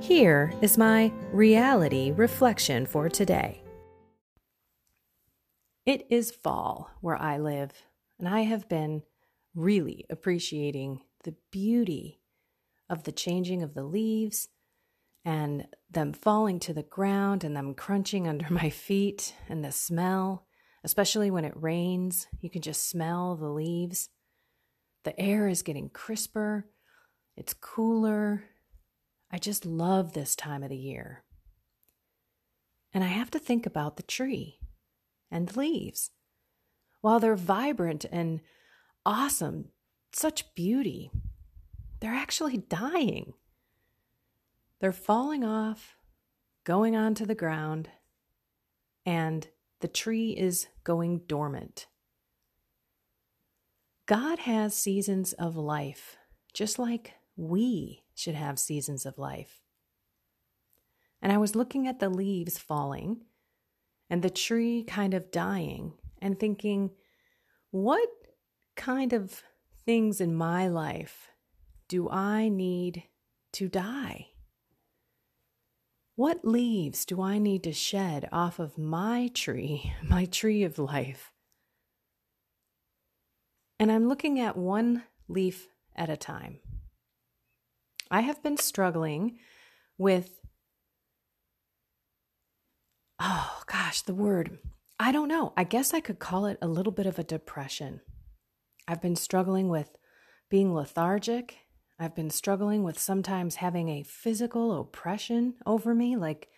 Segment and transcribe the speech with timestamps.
[0.00, 3.62] Here is my reality reflection for today.
[5.86, 7.72] It is fall where I live,
[8.18, 9.02] and I have been
[9.54, 12.20] really appreciating the beauty
[12.90, 14.48] of the changing of the leaves
[15.24, 20.46] and them falling to the ground and them crunching under my feet and the smell,
[20.84, 22.28] especially when it rains.
[22.40, 24.10] You can just smell the leaves.
[25.04, 26.68] The air is getting crisper,
[27.36, 28.44] it's cooler,
[29.36, 31.22] I just love this time of the year.
[32.94, 34.60] And I have to think about the tree
[35.30, 36.10] and the leaves.
[37.02, 38.40] While they're vibrant and
[39.04, 39.66] awesome,
[40.10, 41.10] such beauty,
[42.00, 43.34] they're actually dying.
[44.80, 45.98] They're falling off,
[46.64, 47.90] going onto the ground,
[49.04, 49.46] and
[49.80, 51.88] the tree is going dormant.
[54.06, 56.16] God has seasons of life,
[56.54, 59.60] just like we should have seasons of life.
[61.22, 63.22] And I was looking at the leaves falling
[64.08, 66.90] and the tree kind of dying and thinking,
[67.70, 68.08] what
[68.76, 69.42] kind of
[69.84, 71.30] things in my life
[71.88, 73.04] do I need
[73.52, 74.28] to die?
[76.14, 81.32] What leaves do I need to shed off of my tree, my tree of life?
[83.78, 86.60] And I'm looking at one leaf at a time.
[88.10, 89.38] I have been struggling
[89.98, 90.40] with,
[93.18, 94.58] oh gosh, the word.
[94.98, 95.52] I don't know.
[95.56, 98.00] I guess I could call it a little bit of a depression.
[98.88, 99.96] I've been struggling with
[100.48, 101.58] being lethargic.
[101.98, 106.48] I've been struggling with sometimes having a physical oppression over me, like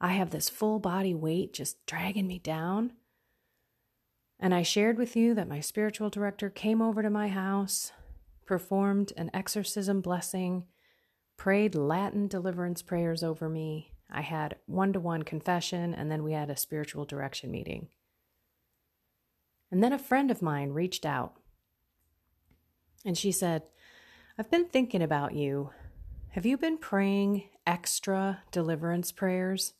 [0.00, 2.92] I have this full body weight just dragging me down.
[4.38, 7.92] And I shared with you that my spiritual director came over to my house,
[8.46, 10.64] performed an exorcism blessing,
[11.36, 13.92] prayed Latin deliverance prayers over me.
[14.10, 17.88] I had one to one confession, and then we had a spiritual direction meeting.
[19.70, 21.34] And then a friend of mine reached out
[23.04, 23.62] and she said,
[24.38, 25.70] I've been thinking about you.
[26.30, 29.74] Have you been praying extra deliverance prayers?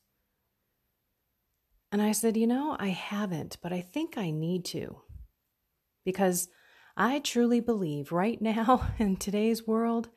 [1.90, 5.00] And I said, You know, I haven't, but I think I need to.
[6.04, 6.48] Because
[6.96, 10.10] I truly believe right now in today's world,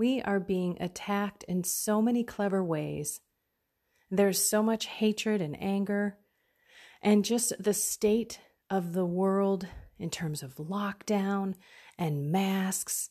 [0.00, 3.20] we are being attacked in so many clever ways.
[4.10, 6.16] There's so much hatred and anger,
[7.02, 8.40] and just the state
[8.70, 9.66] of the world
[9.98, 11.52] in terms of lockdown
[11.98, 13.10] and masks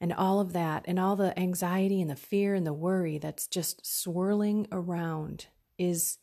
[0.00, 3.46] and all of that, and all the anxiety and the fear and the worry that's
[3.46, 6.16] just swirling around is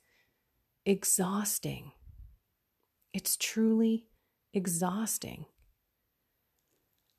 [0.83, 1.91] exhausting.
[3.13, 4.07] It's truly
[4.51, 5.45] exhausting.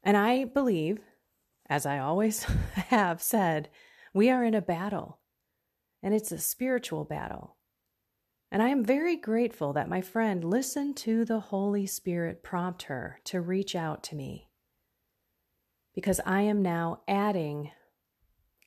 [0.02, 0.98] And I believe
[1.68, 2.42] as I always
[2.74, 3.68] have said,
[4.14, 5.20] we are in a battle,
[6.02, 7.56] and it's a spiritual battle.
[8.50, 13.20] And I am very grateful that my friend listened to the Holy Spirit prompt her
[13.24, 14.48] to reach out to me.
[15.94, 17.72] Because I am now adding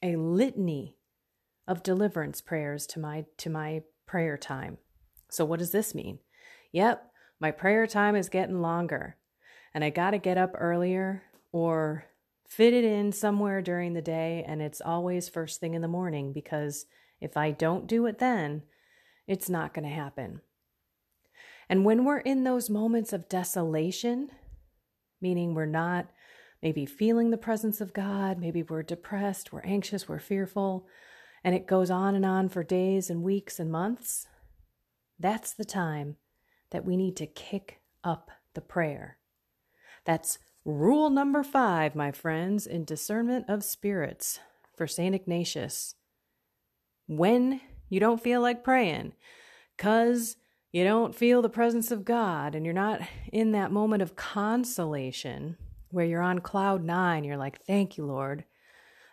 [0.04, 0.98] a litany
[1.68, 4.78] of deliverance prayers to my to my prayer time.
[5.32, 6.20] So what does this mean?
[6.74, 7.04] Yep,
[7.40, 9.18] my prayer time is getting longer.
[9.74, 12.06] And I got to get up earlier or
[12.52, 16.34] fit it in somewhere during the day, and it's always first thing in the morning
[16.34, 16.86] because
[17.22, 18.64] if I don't do it then,
[19.26, 20.42] it's not going to happen.
[21.70, 24.32] And when we're in those moments of desolation,
[25.22, 26.10] meaning we're not
[26.62, 30.86] maybe feeling the presence of God, maybe we're depressed, we're anxious, we're fearful,
[31.46, 34.28] and it goes on and on for days and weeks and months,
[35.18, 36.18] that's the time
[36.72, 39.20] that we need to kick up the prayer.
[40.04, 44.40] That's Rule number five, my friends, in discernment of spirits
[44.78, 45.16] for St.
[45.16, 45.96] Ignatius.
[47.08, 49.14] When you don't feel like praying,
[49.76, 50.38] because
[50.72, 53.02] you don't feel the presence of God and you're not
[53.34, 55.58] in that moment of consolation
[55.90, 58.46] where you're on cloud nine, you're like, thank you, Lord,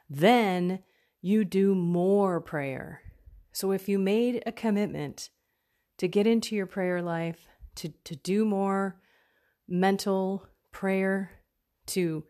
[0.09, 0.81] then
[1.23, 3.01] you do more prayer.
[3.53, 5.31] So if you made a commitment
[5.97, 9.01] to get into your prayer life, to, to do more
[9.67, 11.38] mental prayer,
[11.89, 12.25] to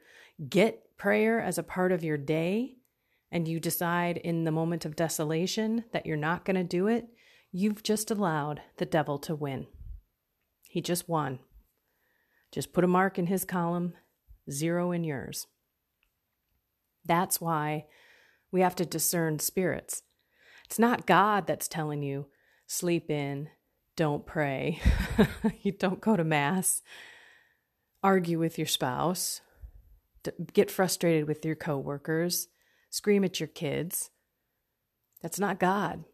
[0.48, 2.76] get prayer as a part of your day,
[3.30, 7.08] and you decide in the moment of desolation that you're not going to do it,
[7.52, 9.66] you've just allowed the devil to win.
[10.68, 11.40] He just won.
[12.52, 13.94] Just put a mark in his column,
[14.50, 15.46] zero in yours.
[17.04, 17.86] That's why
[18.50, 20.02] we have to discern spirits.
[20.64, 22.26] It's not God that's telling you,
[22.66, 23.48] sleep in,
[23.96, 24.80] don't pray,
[25.62, 26.82] you don't go to mass,
[28.02, 29.40] argue with your spouse,
[30.52, 32.48] get frustrated with your coworkers,
[32.90, 34.10] scream at your kids.
[35.22, 36.04] That's not God.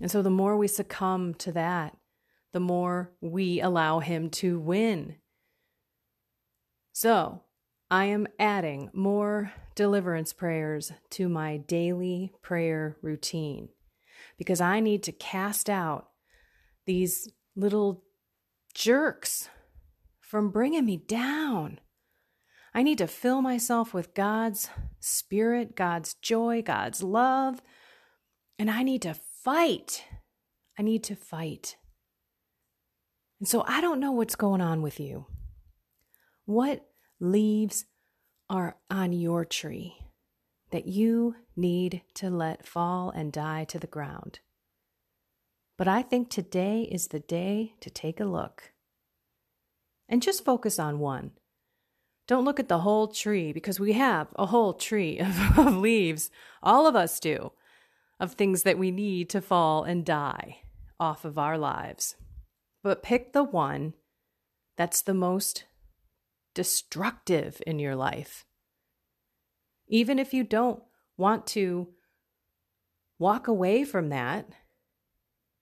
[0.00, 1.96] And so the more we succumb to that,
[2.52, 5.16] the more we allow Him to win.
[6.92, 7.42] So
[7.90, 13.68] I am adding more deliverance prayers to my daily prayer routine
[14.36, 16.08] because I need to cast out
[16.86, 18.04] these little
[18.74, 19.48] jerks
[20.20, 21.80] from bringing me down.
[22.74, 24.68] I need to fill myself with God's
[25.00, 27.62] spirit, God's joy, God's love,
[28.58, 30.04] and I need to fight.
[30.78, 31.76] I need to fight.
[33.40, 35.26] And so I don't know what's going on with you.
[36.44, 36.86] What
[37.20, 37.84] leaves
[38.50, 39.96] are on your tree
[40.70, 44.40] that you need to let fall and die to the ground?
[45.76, 48.72] But I think today is the day to take a look
[50.08, 51.32] and just focus on one.
[52.28, 56.30] Don't look at the whole tree because we have a whole tree of, of leaves.
[56.62, 57.52] All of us do
[58.20, 60.58] of things that we need to fall and die
[61.00, 62.16] off of our lives.
[62.82, 63.94] But pick the one
[64.76, 65.64] that's the most
[66.54, 68.44] destructive in your life.
[69.86, 70.82] Even if you don't
[71.16, 71.88] want to
[73.18, 74.48] walk away from that,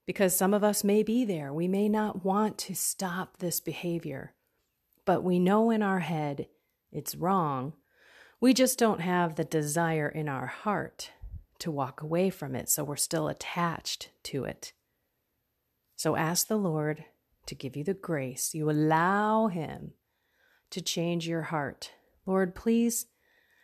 [0.06, 4.34] because some of us may be there, we may not want to stop this behavior,
[5.04, 6.46] but we know in our head
[6.96, 7.74] it's wrong.
[8.40, 11.10] We just don't have the desire in our heart
[11.58, 14.72] to walk away from it, so we're still attached to it.
[15.94, 17.04] So ask the Lord
[17.46, 18.54] to give you the grace.
[18.54, 19.92] You allow Him
[20.70, 21.92] to change your heart.
[22.24, 23.06] Lord, please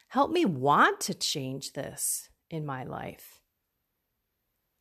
[0.08, 3.40] help me want to change this in my life.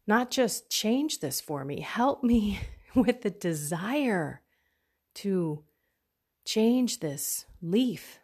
[0.06, 2.60] Not just change this for me, help me
[2.96, 4.42] with the desire
[5.16, 5.64] to
[6.44, 8.21] change this leaf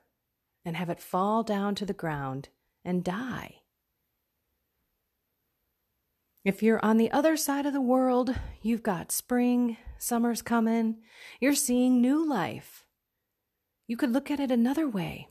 [0.67, 2.49] and have it fall down to the ground
[2.83, 3.61] and die.
[6.43, 10.97] If you're on the other side of the world, you've got spring, summer's coming,
[11.39, 12.85] you're seeing new life.
[13.87, 15.29] You could look at it another way.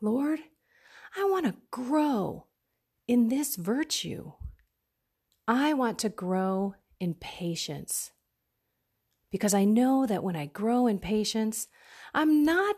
[0.00, 0.40] Lord,
[1.16, 2.46] I want to grow
[3.06, 4.32] in this virtue.
[5.46, 8.10] I want to grow in patience
[9.30, 11.68] because I know that when I grow in patience,
[12.12, 12.74] I'm not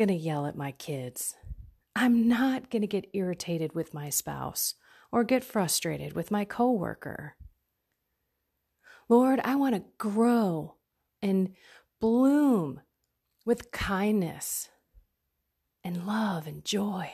[0.00, 1.36] going to yell at my kids.
[1.94, 4.72] I'm not going to get irritated with my spouse
[5.12, 7.36] or get frustrated with my coworker.
[9.10, 10.76] Lord, I want to grow
[11.20, 11.50] and
[12.00, 12.80] bloom
[13.44, 14.70] with kindness
[15.84, 17.10] and love and joy.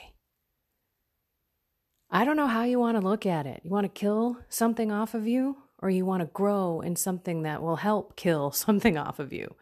[2.09, 3.59] I don't know how you want to look at it.
[3.65, 7.43] You want to kill something off of you, or you want to grow in something
[7.43, 9.55] that will help kill something off of you.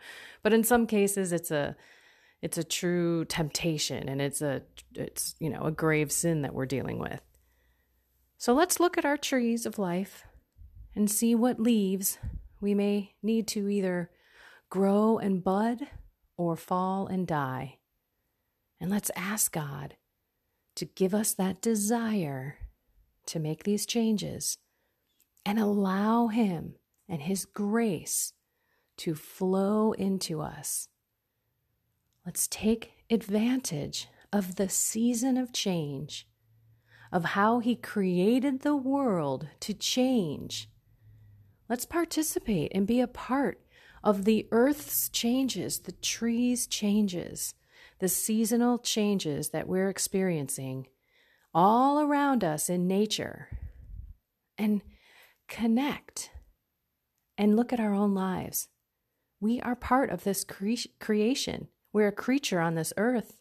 [0.43, 1.75] But in some cases, it's a
[2.41, 4.61] it's a true temptation and it's a
[4.93, 7.21] it's you know a grave sin that we're dealing with
[8.37, 10.23] so let's look at our trees of life
[10.95, 12.17] and see what leaves
[12.61, 14.09] we may need to either
[14.69, 15.87] grow and bud
[16.37, 17.77] or fall and die.
[18.79, 19.95] And let's ask God
[20.75, 22.57] to give us that desire
[23.27, 24.57] to make these changes
[25.45, 26.75] and allow Him
[27.07, 28.33] and His grace
[28.97, 30.87] to flow into us.
[32.25, 36.27] Let's take advantage of the season of change
[37.11, 40.69] of how He created the world to change.
[41.69, 43.61] Let's participate and be a part
[44.03, 47.53] of the earth's changes, the trees' changes,
[47.99, 50.87] the seasonal changes that we're experiencing
[51.53, 53.47] all around us in nature,
[54.57, 54.81] and
[55.47, 56.31] connect
[57.37, 58.67] and look at our own lives.
[59.39, 61.69] We are part of this cre- creation.
[61.95, 63.37] We're a creature on this earth.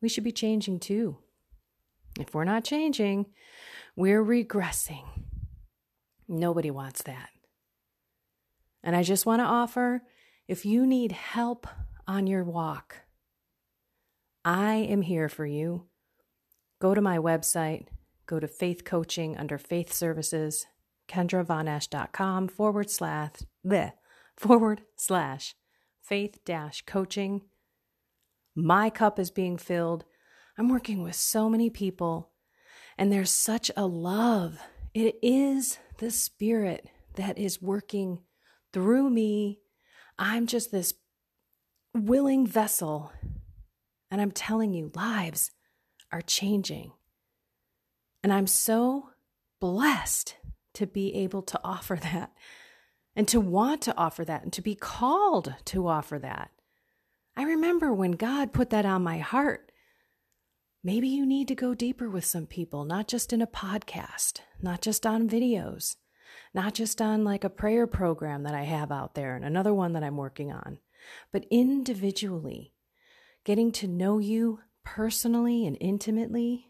[0.00, 1.18] We should be changing too.
[2.18, 3.26] If we're not changing,
[3.94, 5.04] we're regressing.
[6.26, 7.28] Nobody wants that.
[8.82, 10.00] And I just want to offer
[10.48, 11.66] if you need help
[12.08, 13.00] on your walk,
[14.46, 15.88] I am here for you.
[16.80, 17.88] Go to my website,
[18.24, 20.64] go to Faith Coaching under Faith Services,
[21.06, 23.32] kendravonesh.com forward slash,
[23.62, 23.92] bleh,
[24.38, 25.54] forward slash
[26.02, 27.42] faith dash coaching.
[28.54, 30.04] My cup is being filled.
[30.58, 32.30] I'm working with so many people,
[32.98, 34.58] and there's such a love.
[34.92, 38.20] It is the Spirit that is working
[38.72, 39.60] through me.
[40.18, 40.94] I'm just this
[41.94, 43.12] willing vessel.
[44.10, 45.50] And I'm telling you, lives
[46.12, 46.92] are changing.
[48.22, 49.10] And I'm so
[49.60, 50.36] blessed
[50.74, 52.32] to be able to offer that
[53.14, 56.50] and to want to offer that and to be called to offer that.
[57.36, 59.72] I remember when God put that on my heart.
[60.84, 64.82] Maybe you need to go deeper with some people, not just in a podcast, not
[64.82, 65.96] just on videos,
[66.52, 69.92] not just on like a prayer program that I have out there and another one
[69.92, 70.78] that I'm working on,
[71.32, 72.72] but individually,
[73.44, 76.68] getting to know you personally and intimately,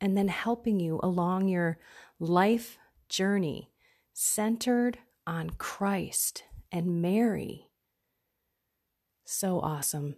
[0.00, 1.78] and then helping you along your
[2.18, 3.70] life journey
[4.12, 7.70] centered on Christ and Mary.
[9.24, 10.16] So awesome.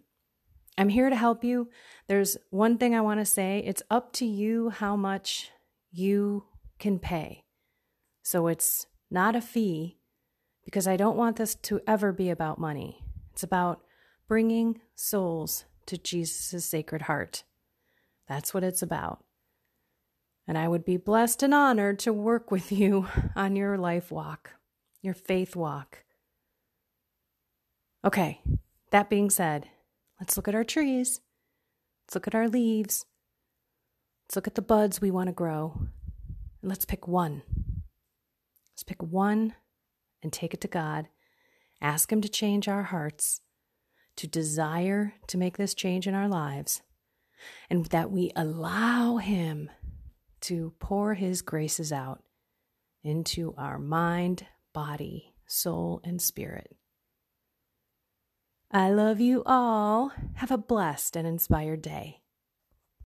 [0.78, 1.68] I'm here to help you.
[2.08, 5.50] There's one thing I want to say it's up to you how much
[5.90, 6.44] you
[6.78, 7.44] can pay.
[8.22, 9.98] So it's not a fee
[10.64, 13.04] because I don't want this to ever be about money.
[13.32, 13.82] It's about
[14.28, 17.44] bringing souls to Jesus' sacred heart.
[18.28, 19.24] That's what it's about.
[20.48, 24.52] And I would be blessed and honored to work with you on your life walk
[25.02, 26.04] your faith walk.
[28.04, 28.40] Okay,
[28.90, 29.68] that being said,
[30.18, 31.20] let's look at our trees.
[32.06, 33.04] Let's look at our leaves.
[34.24, 35.72] Let's look at the buds we want to grow.
[36.62, 37.42] And let's pick one.
[38.72, 39.54] Let's pick one
[40.22, 41.08] and take it to God.
[41.80, 43.40] Ask Him to change our hearts,
[44.16, 46.82] to desire to make this change in our lives,
[47.68, 49.68] and that we allow Him
[50.42, 52.22] to pour His graces out
[53.02, 56.76] into our mind, body, soul, and spirit.
[58.70, 60.12] I love you all.
[60.36, 62.21] Have a blessed and inspired day.